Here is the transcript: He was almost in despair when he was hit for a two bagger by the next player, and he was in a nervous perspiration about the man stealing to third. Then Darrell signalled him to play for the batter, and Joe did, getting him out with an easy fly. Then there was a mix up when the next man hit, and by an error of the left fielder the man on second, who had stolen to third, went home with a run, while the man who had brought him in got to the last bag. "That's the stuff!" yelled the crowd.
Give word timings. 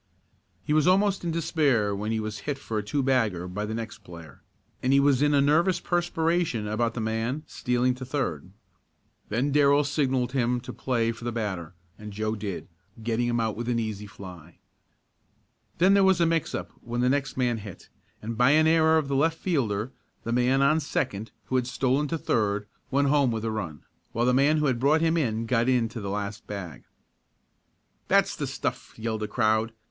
He 0.63 0.73
was 0.73 0.87
almost 0.87 1.23
in 1.23 1.29
despair 1.29 1.95
when 1.95 2.11
he 2.11 2.19
was 2.19 2.39
hit 2.49 2.57
for 2.57 2.79
a 2.79 2.83
two 2.83 3.03
bagger 3.03 3.47
by 3.47 3.67
the 3.67 3.75
next 3.75 3.99
player, 3.99 4.41
and 4.81 4.91
he 4.91 4.99
was 4.99 5.21
in 5.21 5.35
a 5.35 5.41
nervous 5.41 5.79
perspiration 5.79 6.65
about 6.67 6.95
the 6.95 6.99
man 6.99 7.43
stealing 7.45 7.93
to 7.93 8.03
third. 8.03 8.49
Then 9.29 9.51
Darrell 9.51 9.83
signalled 9.83 10.31
him 10.31 10.59
to 10.61 10.73
play 10.73 11.11
for 11.11 11.23
the 11.23 11.31
batter, 11.31 11.75
and 11.99 12.11
Joe 12.11 12.35
did, 12.35 12.67
getting 13.03 13.27
him 13.27 13.39
out 13.39 13.55
with 13.55 13.69
an 13.69 13.77
easy 13.77 14.07
fly. 14.07 14.57
Then 15.77 15.93
there 15.93 16.03
was 16.03 16.19
a 16.19 16.25
mix 16.25 16.55
up 16.55 16.71
when 16.81 17.01
the 17.01 17.07
next 17.09 17.37
man 17.37 17.59
hit, 17.59 17.87
and 18.23 18.35
by 18.35 18.53
an 18.53 18.65
error 18.65 18.97
of 18.97 19.07
the 19.07 19.15
left 19.15 19.37
fielder 19.37 19.91
the 20.23 20.31
man 20.33 20.63
on 20.63 20.79
second, 20.79 21.29
who 21.43 21.57
had 21.57 21.67
stolen 21.67 22.07
to 22.07 22.17
third, 22.17 22.65
went 22.89 23.09
home 23.09 23.29
with 23.29 23.45
a 23.45 23.51
run, 23.51 23.83
while 24.13 24.25
the 24.25 24.33
man 24.33 24.57
who 24.57 24.65
had 24.65 24.79
brought 24.79 25.01
him 25.01 25.15
in 25.15 25.45
got 25.45 25.65
to 25.67 25.87
the 26.01 26.09
last 26.09 26.47
bag. 26.47 26.85
"That's 28.07 28.35
the 28.35 28.47
stuff!" 28.47 28.95
yelled 28.97 29.21
the 29.21 29.27
crowd. 29.27 29.73